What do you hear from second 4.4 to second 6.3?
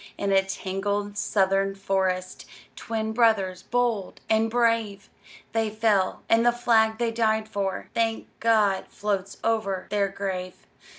brave, They fell;